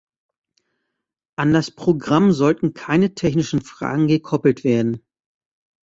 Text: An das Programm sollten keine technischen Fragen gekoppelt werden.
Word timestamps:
An 1.37 1.53
das 1.53 1.69
Programm 1.69 2.31
sollten 2.31 2.73
keine 2.73 3.13
technischen 3.13 3.61
Fragen 3.61 4.07
gekoppelt 4.07 4.63
werden. 4.63 5.05